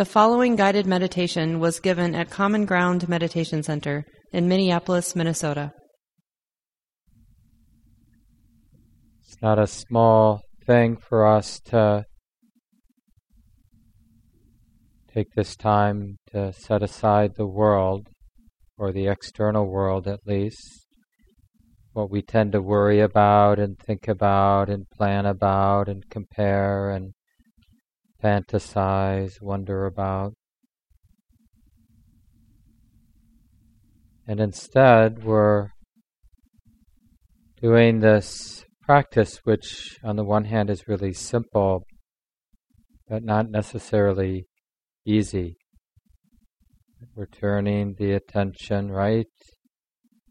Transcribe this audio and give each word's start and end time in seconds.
The 0.00 0.06
following 0.06 0.56
guided 0.56 0.86
meditation 0.86 1.60
was 1.60 1.78
given 1.78 2.14
at 2.14 2.30
Common 2.30 2.64
Ground 2.64 3.06
Meditation 3.06 3.62
Center 3.62 4.06
in 4.32 4.48
Minneapolis, 4.48 5.14
Minnesota. 5.14 5.72
It's 9.22 9.36
not 9.42 9.58
a 9.58 9.66
small 9.66 10.40
thing 10.66 10.96
for 10.96 11.26
us 11.26 11.60
to 11.66 12.06
take 15.12 15.34
this 15.34 15.54
time 15.54 16.16
to 16.32 16.54
set 16.54 16.82
aside 16.82 17.32
the 17.36 17.46
world, 17.46 18.08
or 18.78 18.92
the 18.92 19.06
external 19.06 19.66
world 19.66 20.08
at 20.08 20.20
least, 20.26 20.86
what 21.92 22.10
we 22.10 22.22
tend 22.22 22.52
to 22.52 22.62
worry 22.62 23.00
about 23.00 23.58
and 23.58 23.78
think 23.78 24.08
about 24.08 24.70
and 24.70 24.88
plan 24.96 25.26
about 25.26 25.90
and 25.90 26.08
compare 26.08 26.88
and 26.88 27.12
fantasize, 28.22 29.40
wonder 29.40 29.86
about. 29.86 30.34
And 34.26 34.40
instead, 34.40 35.24
we're 35.24 35.70
doing 37.60 38.00
this 38.00 38.64
practice, 38.82 39.40
which 39.44 39.98
on 40.04 40.16
the 40.16 40.24
one 40.24 40.44
hand 40.44 40.70
is 40.70 40.86
really 40.86 41.12
simple, 41.12 41.84
but 43.08 43.24
not 43.24 43.50
necessarily 43.50 44.46
easy. 45.04 45.56
We're 47.14 47.26
turning 47.26 47.94
the 47.98 48.12
attention 48.12 48.90
right 48.90 49.26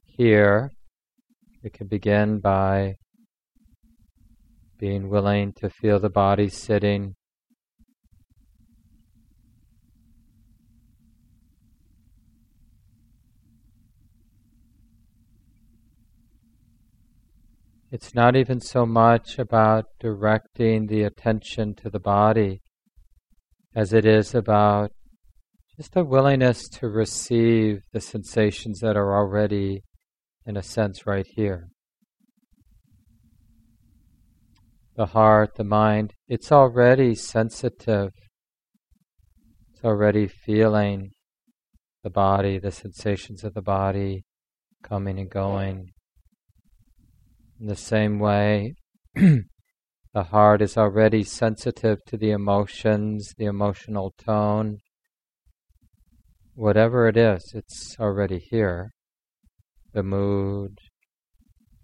here. 0.05 0.71
We 1.63 1.70
can 1.70 1.88
begin 1.88 2.40
by 2.40 2.96
being 4.77 5.10
willing 5.10 5.54
to 5.58 5.70
feel 5.70 5.99
the 5.99 6.10
body 6.10 6.48
sitting 6.48 7.16
It's 17.91 18.13
not 18.13 18.35
even 18.35 18.62
so 18.62 18.85
much 18.85 19.40
about 19.40 19.85
directing 19.99 20.85
the 20.85 21.01
attention 21.04 21.73
to 21.76 21.90
the 21.90 21.99
body 21.99 22.62
as 23.76 23.93
it 23.93 24.05
is 24.05 24.35
about 24.35 24.91
just 25.76 25.96
a 25.96 26.04
willingness 26.04 26.68
to 26.68 26.87
receive 26.87 27.81
the 27.91 27.99
sensations 27.99 28.79
that 28.81 28.96
are 28.96 29.18
already, 29.18 29.81
in 30.46 30.55
a 30.55 30.62
sense, 30.62 31.07
right 31.07 31.26
here. 31.35 31.70
The 34.96 35.07
heart, 35.07 35.55
the 35.55 35.63
mind, 35.63 36.13
it's 36.27 36.51
already 36.51 37.15
sensitive. 37.15 38.12
It's 39.71 39.84
already 39.84 40.27
feeling 40.27 41.12
the 42.03 42.09
body, 42.12 42.59
the 42.59 42.71
sensations 42.71 43.43
of 43.43 43.55
the 43.55 43.62
body 43.62 44.26
coming 44.84 45.18
and 45.18 45.29
going. 45.29 45.91
In 47.60 47.68
the 47.68 47.76
same 47.76 48.20
way, 48.20 48.76
the 49.15 49.43
heart 50.15 50.62
is 50.62 50.77
already 50.77 51.24
sensitive 51.24 51.99
to 52.05 52.15
the 52.15 52.32
emotions, 52.32 53.34
the 53.38 53.46
emotional 53.46 54.13
tone. 54.18 54.77
Whatever 56.54 57.10
it 57.10 57.18
is, 57.18 57.52
it's 57.54 57.98
already 57.99 58.40
here. 58.40 58.91
The 59.91 60.04
mood, 60.04 60.77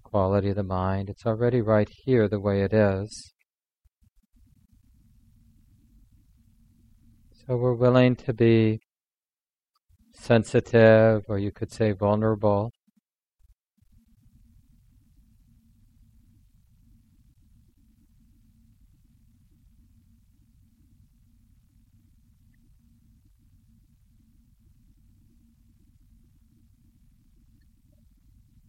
quality 0.04 0.50
of 0.50 0.56
the 0.56 0.64
mind, 0.64 1.10
it's 1.10 1.26
already 1.26 1.60
right 1.60 1.90
here 2.06 2.30
the 2.30 2.40
way 2.40 2.62
it 2.62 2.72
is. 2.72 3.34
So 7.46 7.58
we're 7.58 7.74
willing 7.74 8.16
to 8.16 8.34
be 8.34 8.80
sensitive, 10.14 11.24
or 11.28 11.38
you 11.38 11.52
could 11.52 11.74
say 11.74 11.92
vulnerable, 11.92 12.72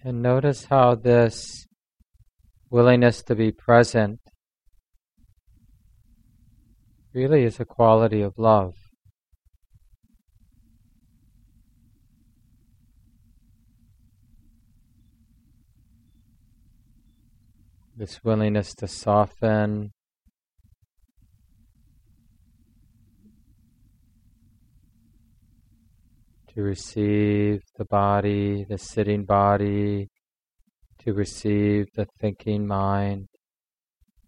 And 0.06 0.22
notice 0.22 0.66
how 0.66 0.94
this 0.94 1.66
willingness 2.70 3.24
to 3.24 3.34
be 3.34 3.50
present 3.50 4.20
really 7.12 7.42
is 7.42 7.58
a 7.58 7.64
quality 7.64 8.22
of 8.22 8.38
love. 8.38 8.74
This 17.96 18.22
willingness 18.22 18.76
to 18.76 18.86
soften, 18.86 19.90
to 26.56 26.62
receive 26.62 27.60
the 27.76 27.84
body, 27.84 28.64
the 28.66 28.78
sitting 28.78 29.26
body, 29.26 30.08
to 30.98 31.12
receive 31.12 31.84
the 31.94 32.06
thinking 32.18 32.66
mind. 32.66 33.26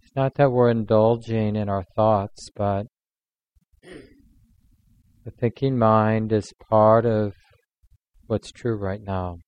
It's 0.03 0.15
not 0.15 0.35
that 0.35 0.53
we're 0.53 0.71
indulging 0.71 1.57
in 1.57 1.71
our 1.71 1.85
thoughts, 1.97 2.51
but 2.55 2.87
the 3.83 5.31
thinking 5.41 5.79
mind 5.79 6.31
is 6.31 6.53
part 6.69 7.07
of 7.07 7.33
what's 8.27 8.53
true 8.53 8.77
right 8.77 9.01
now. 9.03 9.39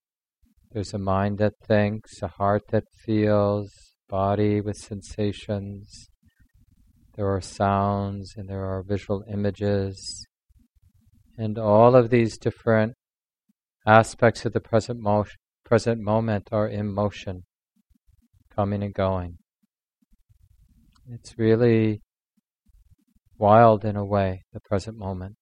There's 0.72 0.94
a 0.94 0.98
mind 0.98 1.36
that 1.36 1.52
thinks, 1.66 2.22
a 2.22 2.28
heart 2.28 2.62
that 2.70 2.84
feels, 3.04 3.70
body 4.08 4.62
with 4.62 4.76
sensations. 4.76 6.08
There 7.14 7.28
are 7.28 7.42
sounds 7.42 8.32
and 8.38 8.48
there 8.48 8.64
are 8.64 8.82
visual 8.82 9.22
images. 9.30 10.26
And 11.40 11.56
all 11.56 11.96
of 11.96 12.10
these 12.10 12.36
different 12.36 12.92
aspects 13.86 14.44
of 14.44 14.52
the 14.52 14.60
present, 14.60 15.00
present 15.64 16.02
moment 16.02 16.50
are 16.52 16.68
in 16.68 16.92
motion, 16.92 17.44
coming 18.54 18.82
and 18.82 18.92
going. 18.92 19.38
It's 21.08 21.38
really 21.38 22.02
wild 23.38 23.86
in 23.86 23.96
a 23.96 24.04
way, 24.04 24.42
the 24.52 24.60
present 24.60 24.98
moment. 24.98 25.36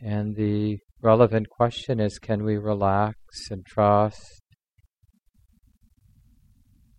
And 0.00 0.36
the 0.36 0.78
relevant 1.02 1.48
question 1.50 1.98
is 1.98 2.20
can 2.20 2.44
we 2.44 2.58
relax 2.58 3.16
and 3.50 3.66
trust? 3.66 4.40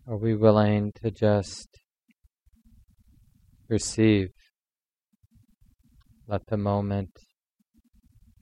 Are 0.06 0.18
we 0.18 0.36
willing 0.36 0.92
to 1.02 1.10
just 1.10 1.68
receive 3.70 4.28
let 6.26 6.46
the 6.46 6.56
moment 6.56 7.10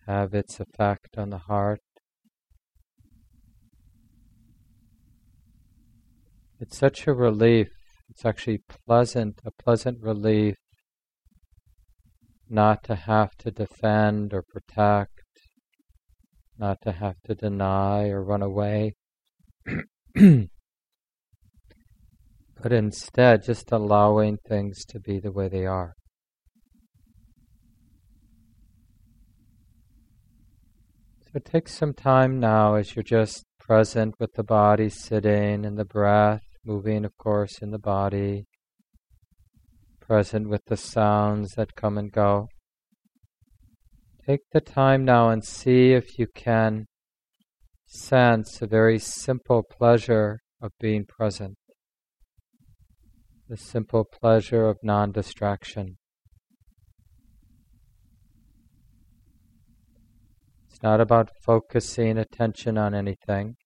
have 0.06 0.34
its 0.34 0.60
effect 0.60 1.16
on 1.16 1.30
the 1.30 1.38
heart. 1.38 1.80
It's 6.58 6.76
such 6.76 7.06
a 7.06 7.14
relief. 7.14 7.68
It's 8.10 8.24
actually 8.24 8.60
pleasant, 8.86 9.41
a 9.44 9.50
pleasant 9.50 10.02
relief 10.02 10.56
not 12.50 12.82
to 12.82 12.96
have 12.96 13.30
to 13.38 13.50
defend 13.52 14.34
or 14.34 14.42
protect, 14.42 15.22
not 16.58 16.78
to 16.82 16.92
have 16.92 17.14
to 17.24 17.34
deny 17.34 18.08
or 18.08 18.24
run 18.24 18.42
away, 18.42 18.97
but 20.14 20.48
instead 22.72 23.44
just 23.44 23.70
allowing 23.70 24.36
things 24.48 24.84
to 24.84 24.98
be 24.98 25.20
the 25.20 25.30
way 25.30 25.48
they 25.48 25.64
are. 25.64 25.94
So 31.32 31.38
take 31.38 31.68
some 31.68 31.94
time 31.94 32.41
now 32.41 32.74
as 32.74 32.97
you're 32.97 33.04
just 33.04 33.44
present 33.60 34.16
with 34.18 34.32
the 34.34 34.42
body 34.42 34.88
sitting 34.88 35.65
and 35.65 35.78
the 35.78 35.84
breath 35.84 36.42
moving, 36.65 37.04
of 37.04 37.16
course, 37.18 37.62
in 37.62 37.71
the 37.71 37.78
body, 37.78 38.47
present 40.00 40.48
with 40.48 40.65
the 40.66 40.77
sounds 40.77 41.53
that 41.53 41.77
come 41.77 41.97
and 41.98 42.10
go. 42.10 42.48
Take 44.27 44.41
the 44.50 44.60
time 44.60 45.04
now 45.04 45.28
and 45.28 45.44
see 45.44 45.92
if 45.92 46.18
you 46.18 46.27
can 46.34 46.86
sense 47.86 48.60
a 48.60 48.66
very 48.66 48.98
simple 48.98 49.62
pleasure 49.62 50.41
of 50.60 50.72
being 50.80 51.04
present, 51.06 51.54
the 53.48 53.56
simple 53.56 54.04
pleasure 54.04 54.66
of 54.66 54.78
non 54.83 55.12
distraction. 55.12 55.99
Not 60.82 61.00
about 61.00 61.28
focusing 61.44 62.16
attention 62.16 62.78
on 62.78 62.94
anything. 62.94 63.56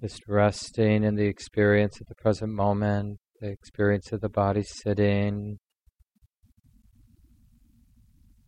Just 0.00 0.22
resting 0.28 1.02
in 1.02 1.16
the 1.16 1.26
experience 1.26 2.00
of 2.00 2.06
the 2.06 2.14
present 2.14 2.52
moment, 2.52 3.18
the 3.40 3.50
experience 3.50 4.12
of 4.12 4.20
the 4.20 4.28
body 4.28 4.62
sitting. 4.62 5.58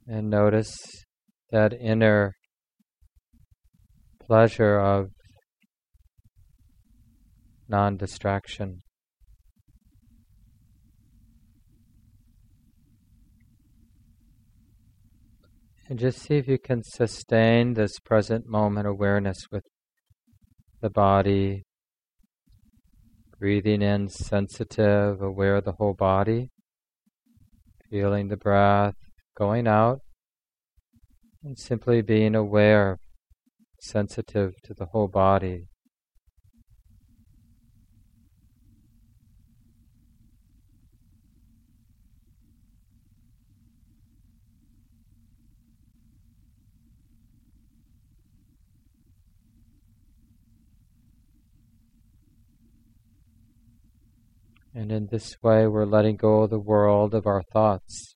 And 0.07 0.31
notice 0.31 0.77
that 1.51 1.73
inner 1.73 2.35
pleasure 4.21 4.79
of 4.79 5.09
non 7.69 7.97
distraction. 7.97 8.83
And 15.89 16.01
just 16.01 16.19
see 16.19 16.35
if 16.35 16.49
you 16.49 16.59
can 16.59 16.83
sustain 16.83 17.75
this 17.75 18.01
present 18.01 18.49
moment 18.49 18.89
awareness 18.89 19.39
with 19.53 19.63
the 20.81 20.91
body, 20.91 21.63
breathing 23.39 23.83
in 23.83 24.09
sensitive, 24.09 25.23
aware 25.23 25.57
of 25.57 25.65
the 25.65 25.75
whole 25.79 25.95
body, 25.95 26.51
feeling 27.89 28.27
the 28.27 28.37
breath 28.37 28.95
going 29.39 29.69
out, 29.69 30.01
and 31.45 31.57
simply 31.57 32.03
being 32.03 32.35
aware, 32.35 32.99
sensitive 33.81 34.55
to 34.65 34.75
the 34.75 34.87
whole 34.87 35.09
body. 35.09 35.67
And 54.77 54.93
in 54.93 55.09
this 55.11 55.43
way, 55.43 55.67
we're 55.67 55.87
letting 55.87 56.17
go 56.17 56.43
of 56.43 56.51
the 56.51 56.59
world 56.59 57.15
of 57.15 57.27
our 57.27 57.43
thoughts. 57.51 58.15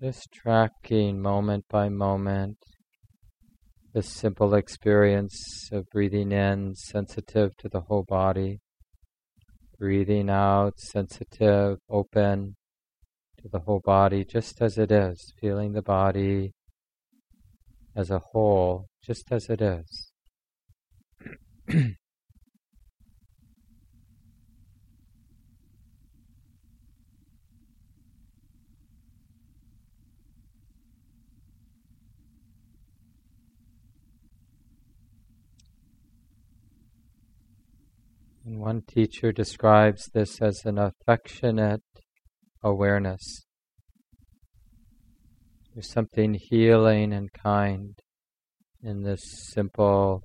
Just 0.00 0.28
tracking 0.32 1.20
moment 1.20 1.64
by 1.68 1.88
moment 1.88 2.58
the 3.92 4.04
simple 4.04 4.54
experience 4.54 5.68
of 5.72 5.90
breathing 5.90 6.30
in, 6.30 6.76
sensitive 6.76 7.56
to 7.56 7.68
the 7.68 7.80
whole 7.80 8.04
body, 8.06 8.60
breathing 9.80 10.30
out, 10.30 10.78
sensitive, 10.78 11.78
open 11.90 12.54
to 13.42 13.48
the 13.48 13.58
whole 13.66 13.80
body, 13.84 14.24
just 14.24 14.62
as 14.62 14.78
it 14.78 14.92
is, 14.92 15.32
feeling 15.40 15.72
the 15.72 15.82
body 15.82 16.52
as 17.96 18.12
a 18.12 18.20
whole, 18.30 18.86
just 19.04 19.32
as 19.32 19.50
it 19.50 19.60
is. 19.60 20.05
And 38.46 38.60
one 38.60 38.82
teacher 38.82 39.32
describes 39.32 40.08
this 40.14 40.40
as 40.40 40.64
an 40.64 40.78
affectionate 40.78 41.82
awareness. 42.62 43.44
There's 45.74 45.90
something 45.90 46.34
healing 46.34 47.12
and 47.12 47.32
kind 47.32 47.98
in 48.84 49.02
this 49.02 49.20
simple 49.52 50.22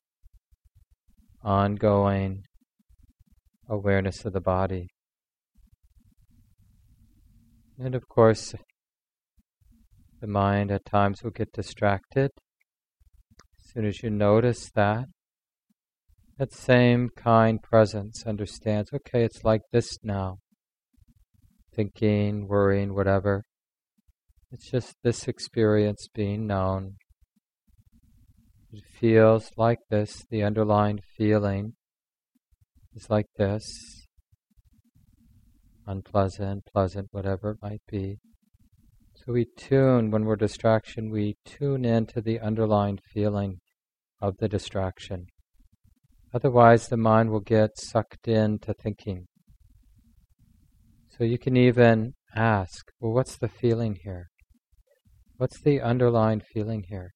ongoing 1.43 2.43
awareness 3.69 4.25
of 4.25 4.33
the 4.33 4.41
body. 4.41 4.87
And 7.79 7.95
of 7.95 8.07
course, 8.07 8.53
the 10.19 10.27
mind 10.27 10.71
at 10.71 10.85
times 10.85 11.23
will 11.23 11.31
get 11.31 11.51
distracted. 11.51 12.29
As 13.59 13.73
soon 13.73 13.85
as 13.85 14.03
you 14.03 14.09
notice 14.09 14.69
that, 14.75 15.05
that 16.37 16.53
same 16.53 17.09
kind 17.15 17.61
presence 17.61 18.23
understands, 18.25 18.91
okay, 18.93 19.23
it's 19.23 19.43
like 19.43 19.61
this 19.71 19.97
now. 20.03 20.37
Thinking, 21.75 22.47
worrying, 22.47 22.93
whatever. 22.93 23.43
It's 24.51 24.69
just 24.69 24.95
this 25.03 25.27
experience 25.27 26.07
being 26.13 26.45
known. 26.45 26.97
It 28.73 28.83
feels 28.85 29.51
like 29.57 29.79
this, 29.89 30.23
the 30.29 30.43
underlying 30.43 31.01
feeling 31.17 31.73
is 32.95 33.09
like 33.09 33.25
this 33.37 33.63
unpleasant, 35.85 36.63
pleasant, 36.71 37.07
whatever 37.11 37.51
it 37.51 37.57
might 37.61 37.81
be. 37.89 38.19
So 39.15 39.33
we 39.33 39.45
tune, 39.57 40.09
when 40.09 40.23
we're 40.23 40.37
distraction, 40.37 41.11
we 41.11 41.35
tune 41.45 41.83
into 41.83 42.21
the 42.21 42.39
underlying 42.39 42.99
feeling 43.13 43.57
of 44.21 44.37
the 44.37 44.47
distraction. 44.47 45.25
Otherwise, 46.33 46.87
the 46.87 46.97
mind 46.97 47.29
will 47.29 47.41
get 47.41 47.71
sucked 47.77 48.27
into 48.27 48.73
thinking. 48.73 49.25
So 51.09 51.25
you 51.25 51.37
can 51.37 51.57
even 51.57 52.13
ask, 52.33 52.85
well, 53.01 53.11
what's 53.11 53.37
the 53.37 53.49
feeling 53.49 53.97
here? 54.03 54.27
What's 55.35 55.61
the 55.61 55.81
underlying 55.81 56.41
feeling 56.53 56.85
here? 56.87 57.11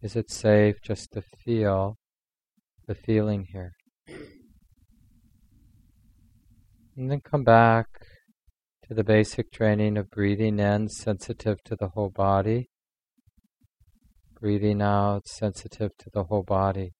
Is 0.00 0.14
it 0.14 0.30
safe 0.30 0.76
just 0.80 1.10
to 1.12 1.22
feel 1.22 1.96
the 2.86 2.94
feeling 2.94 3.46
here? 3.52 3.72
And 6.96 7.10
then 7.10 7.20
come 7.20 7.42
back 7.42 7.86
to 8.86 8.94
the 8.94 9.02
basic 9.02 9.50
training 9.50 9.96
of 9.96 10.08
breathing 10.10 10.60
in, 10.60 10.88
sensitive 10.88 11.58
to 11.64 11.74
the 11.74 11.88
whole 11.88 12.10
body. 12.10 12.68
Breathing 14.40 14.80
out, 14.80 15.26
sensitive 15.26 15.90
to 15.98 16.10
the 16.12 16.24
whole 16.24 16.44
body. 16.44 16.92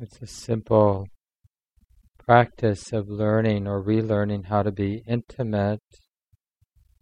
It's 0.00 0.22
a 0.22 0.28
simple 0.28 1.08
practice 2.24 2.92
of 2.92 3.08
learning 3.08 3.66
or 3.66 3.82
relearning 3.82 4.44
how 4.44 4.62
to 4.62 4.70
be 4.70 5.02
intimate 5.08 5.82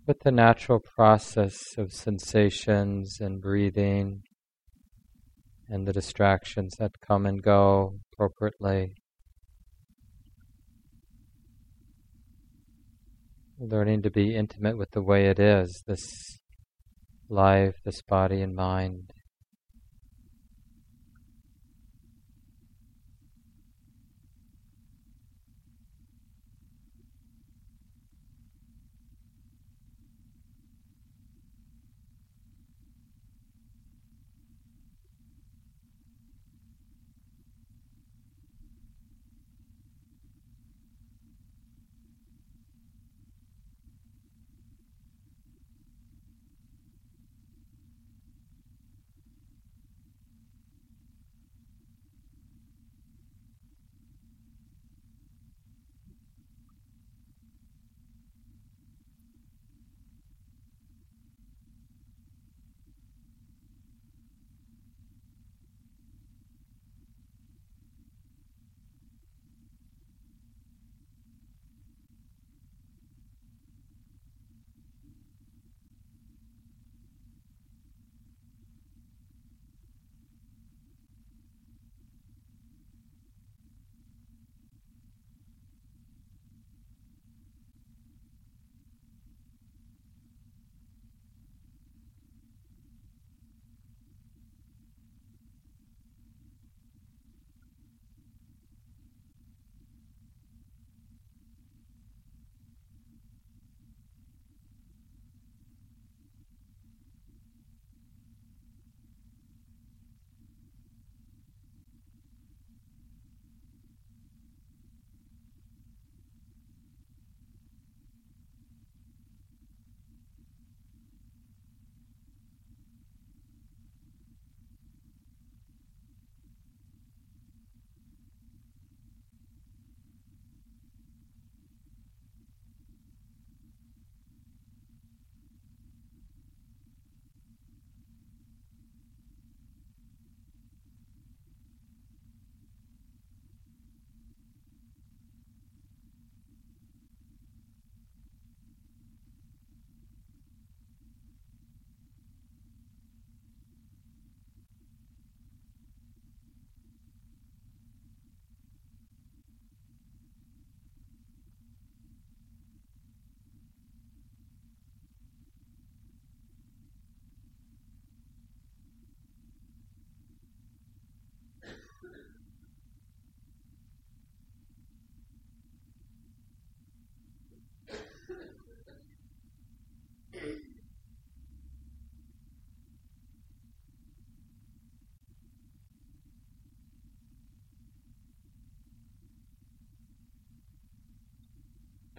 with 0.06 0.20
the 0.20 0.30
natural 0.30 0.80
process 0.80 1.58
of 1.76 1.92
sensations 1.92 3.18
and 3.20 3.42
breathing 3.42 4.22
and 5.68 5.86
the 5.86 5.92
distractions 5.92 6.74
that 6.78 6.92
come 7.06 7.26
and 7.26 7.42
go 7.42 7.98
appropriately. 8.14 8.94
Learning 13.58 14.00
to 14.00 14.10
be 14.10 14.34
intimate 14.34 14.78
with 14.78 14.92
the 14.92 15.02
way 15.02 15.26
it 15.26 15.38
is, 15.38 15.82
this 15.86 16.38
life, 17.28 17.74
this 17.84 18.00
body 18.00 18.40
and 18.40 18.54
mind. 18.54 19.12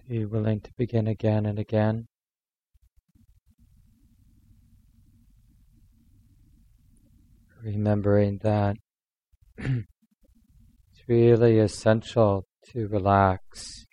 Be 0.08 0.24
willing 0.24 0.60
to 0.62 0.70
begin 0.78 1.06
again 1.06 1.44
and 1.44 1.58
again. 1.58 2.06
Remembering 7.62 8.38
that 8.42 8.76
it's 9.58 9.84
really 11.06 11.58
essential 11.58 12.46
to 12.72 12.88
relax. 12.88 13.84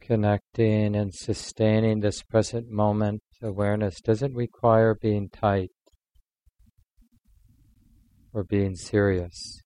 Connecting 0.00 0.96
and 0.96 1.14
sustaining 1.14 2.00
this 2.00 2.22
present 2.22 2.70
moment 2.70 3.20
awareness 3.42 4.00
doesn't 4.00 4.32
require 4.32 4.94
being 4.94 5.28
tight 5.28 5.70
or 8.36 8.44
being 8.44 8.76
serious. 8.76 9.62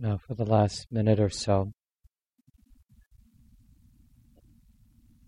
Now, 0.00 0.16
for 0.16 0.34
the 0.34 0.44
last 0.44 0.86
minute 0.92 1.18
or 1.18 1.28
so, 1.28 1.72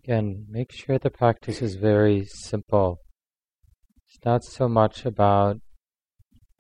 again, 0.05 0.47
make 0.49 0.71
sure 0.71 0.97
the 0.97 1.11
practice 1.11 1.61
is 1.61 1.75
very 1.75 2.25
simple. 2.25 2.99
It's 4.07 4.25
not 4.25 4.45
so 4.45 4.69
much 4.69 5.05
about 5.05 5.57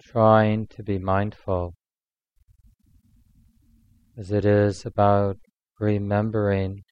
trying 0.02 0.66
to 0.70 0.82
be 0.82 0.98
mindful 0.98 1.74
as 4.18 4.32
it 4.32 4.44
is 4.44 4.84
about 4.84 5.36
remembering 5.78 6.82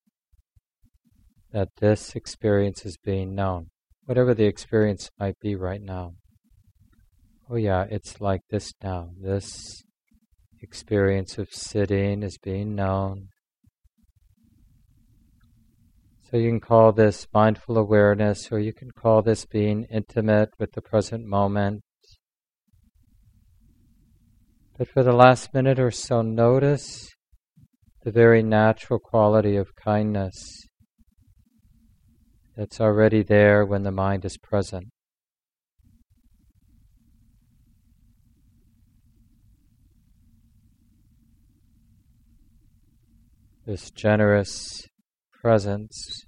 that 1.52 1.70
this 1.80 2.14
experience 2.14 2.86
is 2.86 2.96
being 2.96 3.34
known, 3.34 3.70
whatever 4.04 4.34
the 4.34 4.46
experience 4.46 5.10
might 5.18 5.40
be 5.40 5.56
right 5.56 5.82
now. 5.82 6.12
Oh, 7.50 7.56
yeah, 7.56 7.86
it's 7.90 8.20
like 8.20 8.42
this 8.50 8.72
now. 8.84 9.10
This 9.20 9.82
experience 10.62 11.38
of 11.38 11.48
sitting 11.52 12.22
is 12.22 12.38
being 12.38 12.74
known. 12.74 13.28
So 16.30 16.36
you 16.36 16.50
can 16.50 16.60
call 16.60 16.92
this 16.92 17.26
mindful 17.32 17.78
awareness, 17.78 18.52
or 18.52 18.58
you 18.58 18.74
can 18.74 18.90
call 18.90 19.22
this 19.22 19.46
being 19.46 19.86
intimate 19.90 20.50
with 20.58 20.72
the 20.72 20.82
present 20.82 21.24
moment. 21.24 21.82
But 24.76 24.88
for 24.88 25.02
the 25.02 25.12
last 25.12 25.54
minute 25.54 25.80
or 25.80 25.90
so, 25.90 26.20
notice 26.22 27.08
the 28.04 28.10
very 28.10 28.42
natural 28.42 28.98
quality 28.98 29.56
of 29.56 29.74
kindness 29.74 30.66
that's 32.56 32.80
already 32.80 33.22
there 33.22 33.64
when 33.64 33.82
the 33.84 33.90
mind 33.90 34.24
is 34.24 34.36
present. 34.36 34.88
This 43.68 43.90
generous 43.90 44.88
presence. 45.42 46.24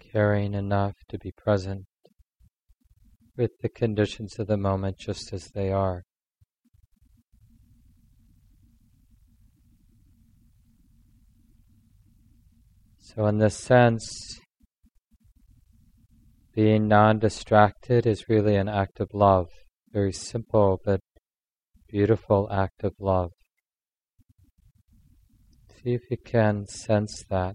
Caring 0.00 0.54
enough 0.54 0.96
to 1.10 1.16
be 1.16 1.30
present 1.30 1.86
with 3.38 3.52
the 3.62 3.68
conditions 3.68 4.38
of 4.40 4.48
the 4.48 4.56
moment 4.56 4.98
just 4.98 5.32
as 5.32 5.50
they 5.54 5.70
are. 5.70 6.02
So, 12.98 13.26
in 13.26 13.38
this 13.38 13.56
sense, 13.56 14.40
being 16.54 16.88
non 16.88 17.20
distracted 17.20 18.06
is 18.06 18.28
really 18.28 18.56
an 18.56 18.68
act 18.68 19.00
of 19.00 19.14
love, 19.14 19.46
very 19.92 20.12
simple 20.12 20.80
but 20.84 21.00
beautiful 21.88 22.48
act 22.50 22.82
of 22.82 22.94
love. 22.98 23.30
See 25.76 25.94
if 25.94 26.02
you 26.10 26.16
can 26.16 26.66
sense 26.66 27.24
that. 27.30 27.54